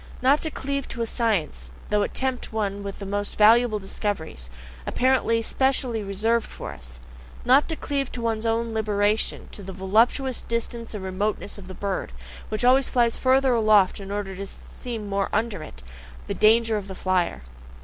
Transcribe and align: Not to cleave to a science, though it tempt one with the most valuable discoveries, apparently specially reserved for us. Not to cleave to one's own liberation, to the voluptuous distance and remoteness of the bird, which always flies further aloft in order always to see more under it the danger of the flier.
Not 0.19 0.41
to 0.41 0.49
cleave 0.49 0.87
to 0.87 1.03
a 1.03 1.05
science, 1.05 1.69
though 1.91 2.01
it 2.01 2.15
tempt 2.15 2.51
one 2.51 2.81
with 2.81 2.97
the 2.97 3.05
most 3.05 3.37
valuable 3.37 3.77
discoveries, 3.77 4.49
apparently 4.87 5.43
specially 5.43 6.01
reserved 6.01 6.49
for 6.49 6.71
us. 6.73 6.99
Not 7.45 7.69
to 7.69 7.75
cleave 7.75 8.11
to 8.13 8.21
one's 8.23 8.47
own 8.47 8.73
liberation, 8.73 9.47
to 9.51 9.61
the 9.61 9.73
voluptuous 9.73 10.41
distance 10.41 10.95
and 10.95 11.03
remoteness 11.03 11.59
of 11.59 11.67
the 11.67 11.75
bird, 11.75 12.13
which 12.49 12.65
always 12.65 12.89
flies 12.89 13.15
further 13.15 13.53
aloft 13.53 13.99
in 13.99 14.09
order 14.09 14.31
always 14.31 14.49
to 14.49 14.81
see 14.81 14.97
more 14.97 15.29
under 15.31 15.61
it 15.61 15.83
the 16.25 16.33
danger 16.33 16.77
of 16.77 16.87
the 16.87 16.95
flier. 16.95 17.43